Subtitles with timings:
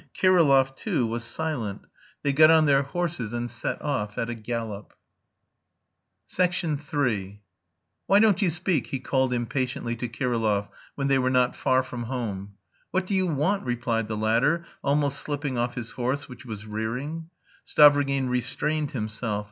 [0.19, 1.85] Kirillov, too, was silent.
[2.23, 4.95] They got on their horses and set off at a gallop.
[6.39, 7.43] III
[8.07, 12.05] "Why don't you speak?" he called impatiently to Kirillov, when they were not far from
[12.05, 12.55] home.
[12.89, 17.29] "What do you want?" replied the latter, almost slipping off his horse, which was rearing.
[17.63, 19.39] Stavrogin restrained himself.